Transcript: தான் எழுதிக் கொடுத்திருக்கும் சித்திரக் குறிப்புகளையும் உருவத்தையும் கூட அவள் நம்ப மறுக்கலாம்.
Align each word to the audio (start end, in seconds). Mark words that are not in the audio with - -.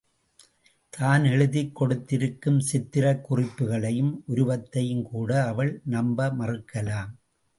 தான் 0.89 1.23
எழுதிக் 1.23 1.75
கொடுத்திருக்கும் 1.75 2.57
சித்திரக் 2.59 3.21
குறிப்புகளையும் 3.29 4.23
உருவத்தையும் 4.25 5.03
கூட 5.03 5.45
அவள் 5.45 5.81
நம்ப 5.85 6.29
மறுக்கலாம். 6.33 7.11